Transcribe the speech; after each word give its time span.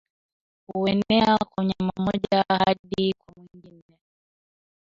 huenea 0.73 1.37
kwa 1.37 1.63
mnyama 1.63 1.91
mmoja 1.97 2.43
hadi 2.49 3.13
kwa 3.13 3.33
mwingine 3.43 3.97